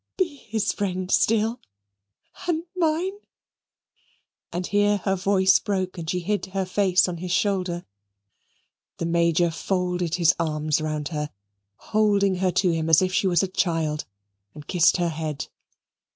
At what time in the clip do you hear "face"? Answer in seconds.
6.65-7.07